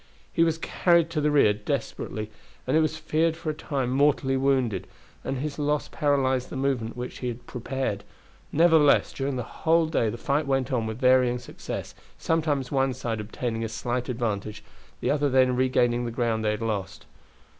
He 0.33 0.43
was 0.43 0.57
carried 0.57 1.11
to 1.11 1.21
the 1.21 1.29
rear 1.29 1.53
desperately, 1.53 2.31
and 2.65 2.75
it 2.75 2.79
was 2.79 2.97
feared 2.97 3.37
for 3.37 3.51
a 3.51 3.53
time 3.53 3.91
mortally 3.91 4.35
wounded, 4.35 4.87
and 5.23 5.37
his 5.37 5.59
loss 5.59 5.89
paralyzed 5.89 6.49
the 6.49 6.55
movement 6.55 6.97
which 6.97 7.19
he 7.19 7.27
had 7.27 7.45
prepared. 7.45 8.03
Nevertheless 8.51 9.13
during 9.13 9.35
the 9.35 9.43
whole 9.43 9.85
day 9.85 10.09
the 10.09 10.17
fight 10.17 10.47
went 10.47 10.71
on 10.73 10.87
with 10.87 10.97
varying 10.97 11.37
success, 11.37 11.93
sometimes 12.17 12.71
one 12.71 12.95
side 12.95 13.19
obtaining 13.19 13.63
a 13.63 13.69
slight 13.69 14.09
advantage, 14.09 14.63
the 15.01 15.11
other 15.11 15.29
then 15.29 15.55
regaining 15.55 16.05
the 16.05 16.09
ground 16.11 16.43
they 16.43 16.49
had 16.49 16.63
lost. 16.63 17.05